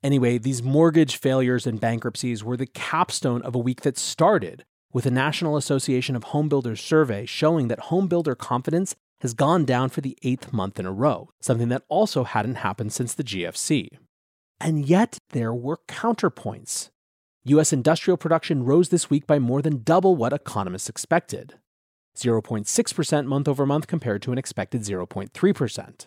Anyway, 0.06 0.38
these 0.38 0.62
mortgage 0.62 1.18
failures 1.18 1.66
and 1.66 1.82
bankruptcies 1.82 2.44
were 2.44 2.56
the 2.56 2.68
capstone 2.68 3.42
of 3.42 3.56
a 3.56 3.60
week 3.60 3.82
that 3.82 3.98
started 3.98 4.64
with 4.94 5.08
a 5.08 5.10
National 5.10 5.58
Association 5.58 6.16
of 6.16 6.26
Home 6.26 6.48
Builders 6.48 6.80
survey 6.80 7.26
showing 7.26 7.70
that 7.70 7.90
home 7.90 8.08
builder 8.08 8.36
confidence 8.36 8.94
has 9.22 9.34
gone 9.34 9.66
down 9.66 9.90
for 9.90 10.02
the 10.02 10.16
eighth 10.22 10.54
month 10.54 10.80
in 10.80 10.86
a 10.86 10.92
row, 10.92 11.30
something 11.42 11.70
that 11.70 11.82
also 11.90 12.24
hadn't 12.24 12.58
happened 12.58 12.94
since 12.94 13.16
the 13.16 13.24
GFC. 13.24 13.98
And 14.62 14.86
yet, 14.86 15.18
there 15.32 15.56
were 15.56 15.80
counterpoints. 15.88 16.92
U.S. 17.46 17.74
industrial 17.74 18.18
production 18.18 18.64
rose 18.64 18.90
this 18.90 19.10
week 19.10 19.26
by 19.26 19.40
more 19.40 19.64
than 19.64 19.82
double 19.82 20.16
what 20.16 20.34
economists 20.34 20.88
expected 20.88 21.56
0.6% 22.16 23.26
month 23.26 23.48
over 23.48 23.66
month 23.66 23.88
compared 23.88 24.22
to 24.22 24.32
an 24.32 24.38
expected 24.38 24.84
0.3%. 24.84 26.06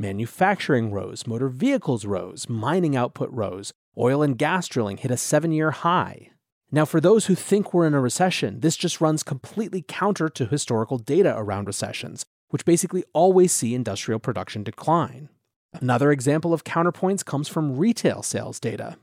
Manufacturing 0.00 0.90
rose, 0.90 1.26
motor 1.26 1.50
vehicles 1.50 2.06
rose, 2.06 2.48
mining 2.48 2.96
output 2.96 3.28
rose, 3.32 3.70
oil 3.98 4.22
and 4.22 4.38
gas 4.38 4.66
drilling 4.66 4.96
hit 4.96 5.10
a 5.10 5.16
seven 5.18 5.52
year 5.52 5.72
high. 5.72 6.30
Now, 6.72 6.86
for 6.86 7.02
those 7.02 7.26
who 7.26 7.34
think 7.34 7.74
we're 7.74 7.86
in 7.86 7.92
a 7.92 8.00
recession, 8.00 8.60
this 8.60 8.78
just 8.78 9.02
runs 9.02 9.22
completely 9.22 9.84
counter 9.86 10.30
to 10.30 10.46
historical 10.46 10.96
data 10.96 11.34
around 11.36 11.66
recessions, 11.66 12.24
which 12.48 12.64
basically 12.64 13.04
always 13.12 13.52
see 13.52 13.74
industrial 13.74 14.20
production 14.20 14.62
decline. 14.62 15.28
Another 15.74 16.10
example 16.10 16.54
of 16.54 16.64
counterpoints 16.64 17.22
comes 17.22 17.48
from 17.48 17.76
retail 17.76 18.22
sales 18.22 18.58
data. 18.58 18.96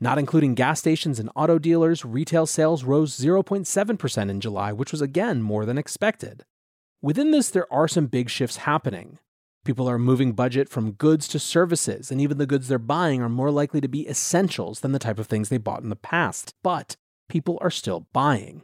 Not 0.00 0.18
including 0.18 0.54
gas 0.54 0.78
stations 0.78 1.18
and 1.18 1.28
auto 1.36 1.58
dealers, 1.58 2.02
retail 2.02 2.46
sales 2.46 2.82
rose 2.82 3.14
0.7% 3.14 4.30
in 4.30 4.40
July, 4.40 4.72
which 4.72 4.90
was 4.90 5.02
again 5.02 5.42
more 5.42 5.66
than 5.66 5.76
expected. 5.76 6.46
Within 7.02 7.30
this, 7.30 7.50
there 7.50 7.70
are 7.70 7.86
some 7.86 8.06
big 8.06 8.30
shifts 8.30 8.56
happening. 8.56 9.18
People 9.64 9.88
are 9.88 9.98
moving 9.98 10.32
budget 10.32 10.68
from 10.68 10.92
goods 10.92 11.28
to 11.28 11.38
services, 11.38 12.10
and 12.10 12.20
even 12.20 12.38
the 12.38 12.46
goods 12.46 12.68
they're 12.68 12.78
buying 12.78 13.20
are 13.20 13.28
more 13.28 13.50
likely 13.50 13.80
to 13.80 13.88
be 13.88 14.08
essentials 14.08 14.80
than 14.80 14.92
the 14.92 14.98
type 14.98 15.18
of 15.18 15.26
things 15.26 15.48
they 15.48 15.58
bought 15.58 15.82
in 15.82 15.90
the 15.90 15.96
past. 15.96 16.54
But 16.62 16.96
people 17.28 17.58
are 17.60 17.70
still 17.70 18.06
buying. 18.12 18.62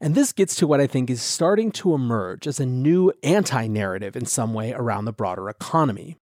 And 0.00 0.14
this 0.14 0.32
gets 0.32 0.56
to 0.56 0.66
what 0.66 0.80
I 0.80 0.86
think 0.86 1.10
is 1.10 1.20
starting 1.20 1.70
to 1.72 1.92
emerge 1.92 2.46
as 2.46 2.58
a 2.58 2.64
new 2.64 3.12
anti 3.22 3.66
narrative 3.66 4.16
in 4.16 4.24
some 4.24 4.54
way 4.54 4.72
around 4.72 5.04
the 5.04 5.12
broader 5.12 5.50
economy. 5.50 6.16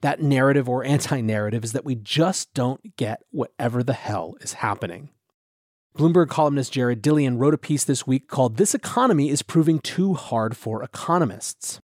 That 0.00 0.22
narrative 0.22 0.68
or 0.68 0.84
anti 0.84 1.20
narrative 1.20 1.64
is 1.64 1.72
that 1.72 1.84
we 1.84 1.96
just 1.96 2.54
don't 2.54 2.96
get 2.96 3.22
whatever 3.30 3.82
the 3.82 3.94
hell 3.94 4.36
is 4.40 4.54
happening. 4.54 5.10
Bloomberg 5.98 6.28
columnist 6.28 6.72
Jared 6.72 7.02
Dillian 7.02 7.38
wrote 7.38 7.54
a 7.54 7.58
piece 7.58 7.82
this 7.82 8.06
week 8.06 8.28
called 8.28 8.58
This 8.58 8.74
Economy 8.74 9.30
is 9.30 9.42
Proving 9.42 9.80
Too 9.80 10.14
Hard 10.14 10.56
for 10.56 10.82
Economists. 10.82 11.80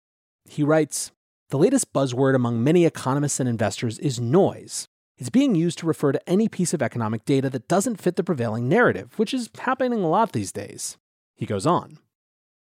He 0.49 0.65
writes, 0.65 1.13
the 1.51 1.59
latest 1.59 1.95
buzzword 1.95 2.35
among 2.35 2.63
many 2.63 2.85
economists 2.85 3.41
and 3.41 3.49
investors 3.49 3.99
is 4.01 4.21
noise. 4.21 4.87
It's 5.17 5.31
being 5.31 5.55
used 5.55 5.79
to 5.79 5.87
refer 5.87 6.13
to 6.13 6.29
any 6.29 6.47
piece 6.47 6.75
of 6.75 6.83
economic 6.83 7.25
data 7.25 7.49
that 7.49 7.69
doesn't 7.69 8.01
fit 8.03 8.17
the 8.17 8.23
prevailing 8.23 8.69
narrative, 8.69 9.19
which 9.19 9.33
is 9.33 9.49
happening 9.59 10.01
a 10.03 10.09
lot 10.09 10.33
these 10.33 10.53
days. 10.53 10.99
He 11.37 11.47
goes 11.47 11.67
on. 11.67 11.99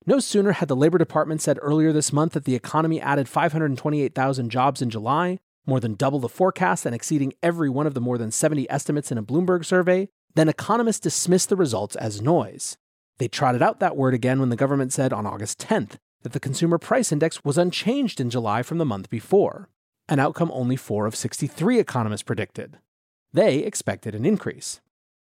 No 0.05 0.19
sooner 0.19 0.53
had 0.53 0.69
the 0.69 0.75
Labor 0.75 0.97
Department 0.97 1.41
said 1.41 1.59
earlier 1.61 1.91
this 1.91 2.13
month 2.13 2.31
that 2.31 2.45
the 2.45 2.55
economy 2.55 3.01
added 3.01 3.27
528,000 3.27 4.49
jobs 4.49 4.81
in 4.81 4.89
July, 4.89 5.39
more 5.65 5.81
than 5.81 5.95
double 5.95 6.19
the 6.19 6.29
forecast 6.29 6.85
and 6.85 6.95
exceeding 6.95 7.33
every 7.43 7.69
one 7.69 7.87
of 7.87 7.93
the 7.93 7.99
more 7.99 8.17
than 8.17 8.31
70 8.31 8.69
estimates 8.71 9.11
in 9.11 9.17
a 9.17 9.23
Bloomberg 9.23 9.65
survey, 9.65 10.07
then 10.35 10.47
economists 10.47 11.01
dismissed 11.01 11.49
the 11.49 11.57
results 11.57 11.97
as 11.97 12.21
noise. 12.21 12.77
They 13.17 13.27
trotted 13.27 13.61
out 13.61 13.81
that 13.81 13.97
word 13.97 14.13
again 14.13 14.39
when 14.39 14.49
the 14.49 14.55
government 14.55 14.93
said 14.93 15.11
on 15.11 15.25
August 15.25 15.59
10th 15.59 15.97
that 16.23 16.33
the 16.33 16.39
consumer 16.39 16.77
price 16.77 17.11
index 17.11 17.43
was 17.43 17.57
unchanged 17.57 18.19
in 18.19 18.29
July 18.29 18.63
from 18.63 18.77
the 18.77 18.85
month 18.85 19.09
before, 19.09 19.69
an 20.09 20.19
outcome 20.19 20.51
only 20.53 20.75
4 20.75 21.05
of 21.05 21.15
63 21.15 21.79
economists 21.79 22.23
predicted. 22.23 22.77
They 23.33 23.59
expected 23.59 24.15
an 24.15 24.25
increase. 24.25 24.81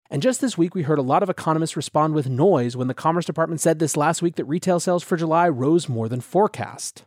And 0.09 0.21
just 0.21 0.39
this 0.39 0.57
week, 0.57 0.75
we 0.75 0.83
heard 0.83 0.99
a 0.99 1.03
lot 1.03 1.23
of 1.23 1.29
economists 1.29 1.75
respond 1.75 2.13
with 2.13 2.29
noise 2.29 2.77
when 2.77 2.87
the 2.87 2.93
Commerce 2.93 3.25
Department 3.25 3.59
said 3.59 3.79
this 3.79 3.97
last 3.97 4.21
week 4.21 4.35
that 4.35 4.45
retail 4.45 4.79
sales 4.79 5.03
for 5.03 5.17
July 5.17 5.49
rose 5.49 5.89
more 5.89 6.07
than 6.07 6.21
forecast. 6.21 7.05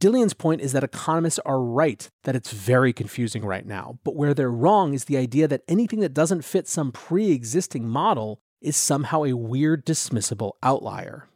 Dillian's 0.00 0.34
point 0.34 0.60
is 0.60 0.72
that 0.72 0.82
economists 0.82 1.38
are 1.46 1.62
right 1.62 2.08
that 2.24 2.34
it's 2.34 2.50
very 2.50 2.92
confusing 2.92 3.44
right 3.44 3.64
now, 3.64 4.00
but 4.02 4.16
where 4.16 4.34
they're 4.34 4.50
wrong 4.50 4.94
is 4.94 5.04
the 5.04 5.16
idea 5.16 5.46
that 5.46 5.62
anything 5.68 6.00
that 6.00 6.12
doesn't 6.12 6.42
fit 6.42 6.66
some 6.66 6.90
pre 6.90 7.30
existing 7.30 7.88
model 7.88 8.40
is 8.60 8.76
somehow 8.76 9.22
a 9.22 9.36
weird, 9.36 9.86
dismissible 9.86 10.52
outlier. 10.60 11.28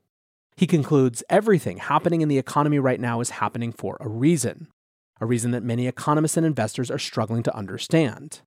He 0.56 0.66
concludes 0.66 1.22
everything 1.28 1.76
happening 1.76 2.22
in 2.22 2.28
the 2.28 2.38
economy 2.38 2.78
right 2.78 2.98
now 2.98 3.20
is 3.20 3.28
happening 3.28 3.72
for 3.72 3.98
a 4.00 4.08
reason, 4.08 4.68
a 5.20 5.26
reason 5.26 5.50
that 5.50 5.62
many 5.62 5.86
economists 5.86 6.38
and 6.38 6.46
investors 6.46 6.90
are 6.90 6.98
struggling 6.98 7.42
to 7.42 7.54
understand. 7.54 8.40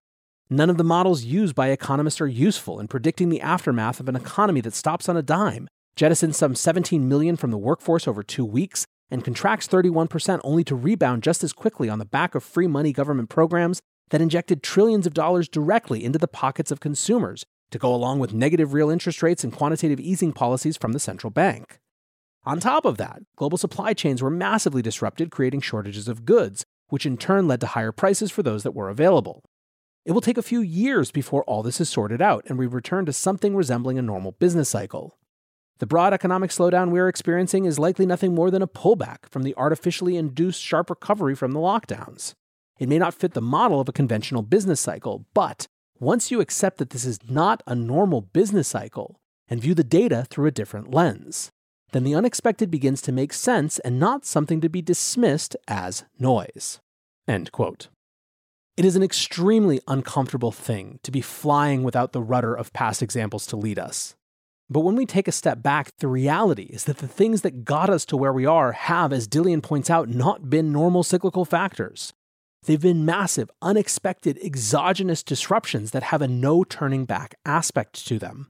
None 0.49 0.71
of 0.71 0.77
the 0.77 0.83
models 0.83 1.23
used 1.23 1.53
by 1.53 1.67
economists 1.67 2.19
are 2.19 2.27
useful 2.27 2.79
in 2.79 2.87
predicting 2.87 3.29
the 3.29 3.41
aftermath 3.41 3.99
of 3.99 4.09
an 4.09 4.15
economy 4.15 4.59
that 4.61 4.73
stops 4.73 5.07
on 5.07 5.17
a 5.17 5.21
dime, 5.21 5.67
jettisons 5.95 6.33
some 6.33 6.55
17 6.55 7.07
million 7.07 7.35
from 7.35 7.51
the 7.51 7.59
workforce 7.59 8.07
over 8.07 8.23
two 8.23 8.45
weeks, 8.45 8.87
and 9.11 9.23
contracts 9.23 9.67
31% 9.67 10.39
only 10.43 10.63
to 10.63 10.75
rebound 10.75 11.21
just 11.21 11.43
as 11.43 11.53
quickly 11.53 11.89
on 11.89 11.99
the 11.99 12.05
back 12.05 12.33
of 12.33 12.43
free 12.43 12.65
money 12.65 12.91
government 12.91 13.29
programs 13.29 13.79
that 14.09 14.21
injected 14.21 14.63
trillions 14.63 15.05
of 15.05 15.13
dollars 15.13 15.47
directly 15.47 16.03
into 16.03 16.17
the 16.17 16.27
pockets 16.27 16.71
of 16.71 16.79
consumers 16.79 17.45
to 17.69 17.77
go 17.77 17.93
along 17.93 18.17
with 18.17 18.33
negative 18.33 18.73
real 18.73 18.89
interest 18.89 19.21
rates 19.21 19.43
and 19.43 19.53
quantitative 19.53 19.99
easing 19.99 20.33
policies 20.33 20.75
from 20.75 20.93
the 20.93 20.99
central 20.99 21.29
bank. 21.29 21.77
On 22.45 22.59
top 22.59 22.85
of 22.85 22.97
that, 22.97 23.21
global 23.35 23.57
supply 23.57 23.93
chains 23.93 24.21
were 24.21 24.29
massively 24.29 24.81
disrupted, 24.81 25.29
creating 25.29 25.61
shortages 25.61 26.07
of 26.07 26.25
goods, 26.25 26.65
which 26.87 27.05
in 27.05 27.17
turn 27.17 27.47
led 27.47 27.61
to 27.61 27.67
higher 27.67 27.91
prices 27.91 28.31
for 28.31 28.43
those 28.43 28.63
that 28.63 28.73
were 28.73 28.89
available. 28.89 29.43
It 30.05 30.13
will 30.13 30.21
take 30.21 30.37
a 30.37 30.43
few 30.43 30.61
years 30.61 31.11
before 31.11 31.43
all 31.43 31.61
this 31.61 31.81
is 31.81 31.89
sorted 31.89 32.21
out 32.21 32.45
and 32.47 32.57
we 32.57 32.65
return 32.65 33.05
to 33.05 33.13
something 33.13 33.55
resembling 33.55 33.99
a 33.99 34.01
normal 34.01 34.31
business 34.31 34.69
cycle. 34.69 35.17
The 35.79 35.85
broad 35.85 36.13
economic 36.13 36.51
slowdown 36.51 36.91
we 36.91 36.99
are 36.99 37.07
experiencing 37.07 37.65
is 37.65 37.79
likely 37.79 38.05
nothing 38.05 38.33
more 38.33 38.49
than 38.49 38.61
a 38.61 38.67
pullback 38.67 39.29
from 39.29 39.43
the 39.43 39.55
artificially 39.55 40.17
induced 40.17 40.61
sharp 40.61 40.89
recovery 40.89 41.35
from 41.35 41.51
the 41.51 41.59
lockdowns. 41.59 42.33
It 42.79 42.89
may 42.89 42.97
not 42.97 43.13
fit 43.13 43.33
the 43.33 43.41
model 43.41 43.79
of 43.79 43.89
a 43.89 43.93
conventional 43.93 44.41
business 44.41 44.79
cycle, 44.79 45.25
but 45.33 45.67
once 45.99 46.31
you 46.31 46.39
accept 46.39 46.77
that 46.77 46.89
this 46.89 47.05
is 47.05 47.19
not 47.29 47.61
a 47.67 47.75
normal 47.75 48.21
business 48.21 48.67
cycle 48.67 49.19
and 49.47 49.61
view 49.61 49.73
the 49.73 49.83
data 49.83 50.25
through 50.29 50.47
a 50.47 50.51
different 50.51 50.93
lens, 50.93 51.51
then 51.91 52.03
the 52.03 52.15
unexpected 52.15 52.69
begins 52.69 53.01
to 53.03 53.11
make 53.11 53.33
sense 53.33 53.79
and 53.79 53.99
not 53.99 54.25
something 54.25 54.61
to 54.61 54.69
be 54.69 54.81
dismissed 54.81 55.55
as 55.67 56.03
noise. 56.19 56.79
End 57.27 57.51
quote. 57.51 57.89
It 58.77 58.85
is 58.85 58.95
an 58.95 59.03
extremely 59.03 59.81
uncomfortable 59.87 60.51
thing 60.51 60.99
to 61.03 61.11
be 61.11 61.21
flying 61.21 61.83
without 61.83 62.13
the 62.13 62.21
rudder 62.21 62.55
of 62.55 62.71
past 62.71 63.01
examples 63.01 63.45
to 63.47 63.57
lead 63.57 63.77
us. 63.77 64.15
But 64.69 64.81
when 64.81 64.95
we 64.95 65.05
take 65.05 65.27
a 65.27 65.33
step 65.33 65.61
back, 65.63 65.91
the 65.97 66.07
reality 66.07 66.63
is 66.63 66.83
that 66.85 66.99
the 66.99 67.07
things 67.07 67.41
that 67.41 67.65
got 67.65 67.89
us 67.89 68.05
to 68.05 68.17
where 68.17 68.31
we 68.31 68.45
are 68.45 68.71
have, 68.71 69.11
as 69.11 69.27
Dillian 69.27 69.63
points 69.63 69.89
out, 69.89 70.09
not 70.09 70.49
been 70.49 70.71
normal 70.71 71.03
cyclical 71.03 71.43
factors. 71.43 72.13
They've 72.63 72.79
been 72.79 73.03
massive, 73.03 73.49
unexpected, 73.61 74.37
exogenous 74.43 75.23
disruptions 75.23 75.91
that 75.91 76.03
have 76.03 76.21
a 76.21 76.27
no 76.27 76.63
turning 76.63 77.05
back 77.05 77.35
aspect 77.45 78.05
to 78.07 78.19
them. 78.19 78.47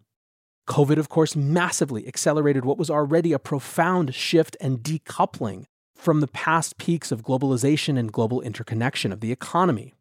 COVID, 0.70 0.98
of 0.98 1.10
course, 1.10 1.36
massively 1.36 2.08
accelerated 2.08 2.64
what 2.64 2.78
was 2.78 2.92
already 2.92 3.34
a 3.34 3.40
profound 3.40 4.14
shift 4.14 4.56
and 4.62 4.80
decoupling 4.80 5.66
from 5.96 6.22
the 6.22 6.28
past 6.28 6.78
peaks 6.78 7.12
of 7.12 7.24
globalization 7.24 7.98
and 7.98 8.14
global 8.14 8.40
interconnection 8.42 9.12
of 9.12 9.20
the 9.20 9.32
economy. 9.32 9.96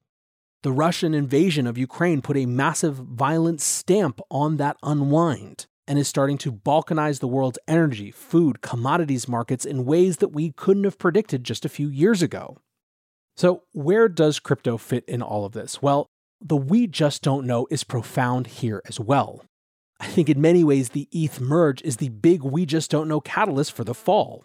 The 0.63 0.73
Russian 0.73 1.15
invasion 1.15 1.67
of 1.67 1.79
Ukraine 1.79 2.21
put 2.21 2.37
a 2.37 2.47
massive, 2.47 2.97
violent 2.97 3.61
stamp 3.63 4.21
on 4.31 4.59
that 4.59 4.77
unwind 4.83 5.67
and 5.87 5.99
is 5.99 6.07
starting 6.07 6.37
to 6.39 6.53
balkanize 6.53 7.21
the 7.21 7.29
world's 7.29 7.59
energy, 7.67 8.11
food, 8.11 8.61
commodities 8.61 9.27
markets 9.27 9.65
in 9.65 9.87
ways 9.87 10.19
that 10.19 10.33
we 10.33 10.53
couldn't 10.53 10.85
have 10.85 10.99
predicted 10.99 11.45
just 11.45 11.65
a 11.65 11.71
few 11.71 11.89
years 11.89 12.21
ago. 12.21 12.59
So, 13.37 13.63
where 13.73 14.09
does 14.09 14.39
crypto 14.39 14.77
fit 14.77 15.05
in 15.07 15.23
all 15.23 15.47
of 15.47 15.53
this? 15.53 15.81
Well, 15.81 16.11
the 16.41 16.57
we 16.57 16.87
just 16.87 17.23
don't 17.23 17.47
know 17.47 17.67
is 17.71 17.85
profound 17.85 18.49
here 18.49 18.83
as 18.87 19.01
well. 19.01 19.48
I 20.01 20.07
think 20.07 20.29
in 20.29 20.41
many 20.41 20.63
ways 20.63 20.91
the 20.91 21.09
ETH 21.11 21.41
merge 21.41 21.83
is 21.83 21.97
the 21.97 22.09
big 22.09 22.43
we 22.43 22.67
just 22.67 22.91
don't 22.91 23.09
know 23.09 23.21
catalyst 23.21 23.73
for 23.73 23.85
the 23.85 23.95
fall. 23.95 24.45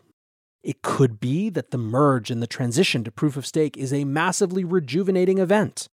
It 0.63 0.81
could 0.81 1.19
be 1.19 1.49
that 1.49 1.71
the 1.71 1.77
merge 1.77 2.31
and 2.31 2.41
the 2.41 2.47
transition 2.47 3.03
to 3.03 3.11
proof 3.11 3.37
of 3.37 3.45
stake 3.45 3.77
is 3.77 3.93
a 3.93 4.05
massively 4.05 4.63
rejuvenating 4.63 5.37
event. 5.37 5.87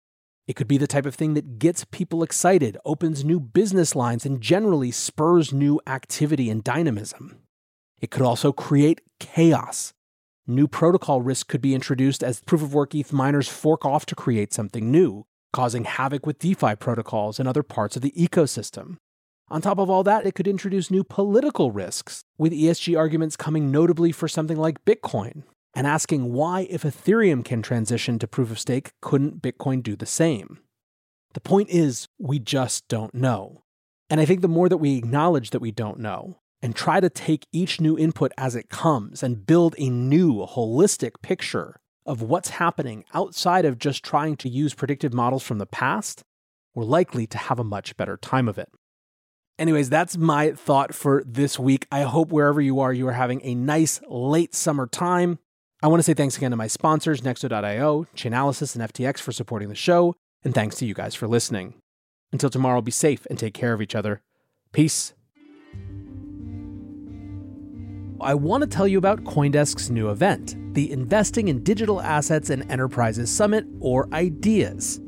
It 0.46 0.56
could 0.56 0.68
be 0.68 0.78
the 0.78 0.86
type 0.86 1.06
of 1.06 1.14
thing 1.14 1.34
that 1.34 1.58
gets 1.58 1.84
people 1.84 2.22
excited, 2.22 2.78
opens 2.84 3.24
new 3.24 3.40
business 3.40 3.96
lines, 3.96 4.24
and 4.24 4.40
generally 4.40 4.90
spurs 4.90 5.52
new 5.52 5.80
activity 5.86 6.48
and 6.50 6.62
dynamism. 6.62 7.38
It 8.00 8.10
could 8.10 8.22
also 8.22 8.52
create 8.52 9.00
chaos. 9.18 9.92
New 10.46 10.68
protocol 10.68 11.20
risk 11.20 11.48
could 11.48 11.60
be 11.60 11.74
introduced 11.74 12.22
as 12.22 12.40
proof 12.40 12.62
of 12.62 12.72
work 12.72 12.94
ETH 12.94 13.12
miners 13.12 13.48
fork 13.48 13.84
off 13.84 14.06
to 14.06 14.14
create 14.14 14.54
something 14.54 14.90
new, 14.90 15.26
causing 15.52 15.84
havoc 15.84 16.24
with 16.24 16.38
DeFi 16.38 16.76
protocols 16.76 17.38
and 17.38 17.48
other 17.48 17.62
parts 17.62 17.96
of 17.96 18.02
the 18.02 18.12
ecosystem. 18.12 18.96
On 19.50 19.62
top 19.62 19.78
of 19.78 19.88
all 19.88 20.04
that, 20.04 20.26
it 20.26 20.34
could 20.34 20.46
introduce 20.46 20.90
new 20.90 21.02
political 21.02 21.70
risks, 21.70 22.22
with 22.36 22.52
ESG 22.52 22.98
arguments 22.98 23.36
coming 23.36 23.70
notably 23.70 24.12
for 24.12 24.28
something 24.28 24.58
like 24.58 24.84
Bitcoin, 24.84 25.42
and 25.74 25.86
asking 25.86 26.32
why, 26.32 26.66
if 26.68 26.82
Ethereum 26.82 27.44
can 27.44 27.62
transition 27.62 28.18
to 28.18 28.28
proof 28.28 28.50
of 28.50 28.58
stake, 28.58 28.92
couldn't 29.00 29.40
Bitcoin 29.40 29.82
do 29.82 29.96
the 29.96 30.06
same? 30.06 30.58
The 31.32 31.40
point 31.40 31.70
is, 31.70 32.08
we 32.18 32.38
just 32.38 32.88
don't 32.88 33.14
know. 33.14 33.62
And 34.10 34.20
I 34.20 34.26
think 34.26 34.42
the 34.42 34.48
more 34.48 34.68
that 34.68 34.78
we 34.78 34.96
acknowledge 34.96 35.50
that 35.50 35.60
we 35.60 35.70
don't 35.70 35.98
know, 35.98 36.40
and 36.60 36.74
try 36.74 37.00
to 37.00 37.08
take 37.08 37.46
each 37.52 37.80
new 37.80 37.96
input 37.96 38.32
as 38.36 38.54
it 38.54 38.68
comes 38.68 39.22
and 39.22 39.46
build 39.46 39.74
a 39.78 39.88
new 39.88 40.44
holistic 40.46 41.22
picture 41.22 41.80
of 42.04 42.20
what's 42.22 42.50
happening 42.50 43.04
outside 43.14 43.64
of 43.64 43.78
just 43.78 44.02
trying 44.02 44.36
to 44.36 44.48
use 44.48 44.74
predictive 44.74 45.14
models 45.14 45.42
from 45.42 45.58
the 45.58 45.66
past, 45.66 46.22
we're 46.74 46.84
likely 46.84 47.26
to 47.26 47.38
have 47.38 47.58
a 47.58 47.64
much 47.64 47.96
better 47.96 48.16
time 48.16 48.48
of 48.48 48.58
it. 48.58 48.68
Anyways, 49.58 49.90
that's 49.90 50.16
my 50.16 50.52
thought 50.52 50.94
for 50.94 51.24
this 51.26 51.58
week. 51.58 51.88
I 51.90 52.02
hope 52.02 52.30
wherever 52.30 52.60
you 52.60 52.78
are, 52.78 52.92
you 52.92 53.08
are 53.08 53.12
having 53.12 53.40
a 53.42 53.56
nice 53.56 54.00
late 54.08 54.54
summer 54.54 54.86
time. 54.86 55.40
I 55.82 55.88
want 55.88 55.98
to 55.98 56.04
say 56.04 56.14
thanks 56.14 56.36
again 56.36 56.52
to 56.52 56.56
my 56.56 56.68
sponsors, 56.68 57.22
Nexo.io, 57.22 58.06
Chainalysis, 58.16 58.76
and 58.76 58.92
FTX 58.92 59.20
for 59.20 59.32
supporting 59.32 59.68
the 59.68 59.74
show, 59.74 60.14
and 60.44 60.54
thanks 60.54 60.76
to 60.76 60.86
you 60.86 60.94
guys 60.94 61.16
for 61.16 61.26
listening. 61.26 61.74
Until 62.32 62.50
tomorrow, 62.50 62.80
be 62.80 62.92
safe 62.92 63.26
and 63.30 63.38
take 63.38 63.54
care 63.54 63.72
of 63.72 63.82
each 63.82 63.96
other. 63.96 64.22
Peace. 64.72 65.14
I 68.20 68.34
want 68.34 68.62
to 68.62 68.68
tell 68.68 68.86
you 68.86 68.98
about 68.98 69.24
Coindesk's 69.24 69.90
new 69.90 70.10
event, 70.10 70.56
the 70.74 70.90
Investing 70.90 71.48
in 71.48 71.64
Digital 71.64 72.00
Assets 72.00 72.50
and 72.50 72.68
Enterprises 72.70 73.30
Summit, 73.30 73.64
or 73.80 74.08
IDEAS. 74.12 75.00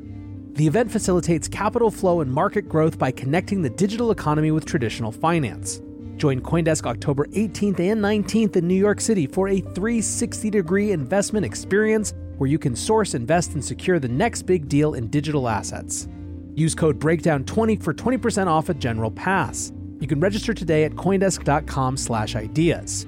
The 0.53 0.67
event 0.67 0.91
facilitates 0.91 1.47
capital 1.47 1.89
flow 1.89 2.19
and 2.19 2.29
market 2.31 2.67
growth 2.67 2.99
by 2.99 3.11
connecting 3.11 3.61
the 3.61 3.69
digital 3.69 4.11
economy 4.11 4.51
with 4.51 4.65
traditional 4.65 5.13
finance. 5.13 5.81
Join 6.17 6.41
Coindesk 6.41 6.85
October 6.85 7.25
18th 7.27 7.79
and 7.79 8.01
19th 8.01 8.57
in 8.57 8.67
New 8.67 8.75
York 8.75 8.99
City 8.99 9.27
for 9.27 9.47
a 9.47 9.61
360 9.61 10.49
degree 10.49 10.91
investment 10.91 11.45
experience 11.45 12.13
where 12.37 12.49
you 12.49 12.59
can 12.59 12.75
source, 12.75 13.13
invest, 13.13 13.53
and 13.53 13.63
secure 13.63 13.97
the 13.97 14.09
next 14.09 14.41
big 14.41 14.67
deal 14.67 14.95
in 14.95 15.07
digital 15.07 15.47
assets. 15.47 16.09
Use 16.53 16.75
code 16.75 16.99
BREAKDOWN20 16.99 17.81
for 17.81 17.93
20% 17.93 18.47
off 18.47 18.67
a 18.67 18.73
general 18.73 19.09
pass. 19.09 19.71
You 20.01 20.07
can 20.07 20.19
register 20.19 20.53
today 20.53 20.83
at 20.83 20.91
coindesk.com/ideas. 20.91 23.07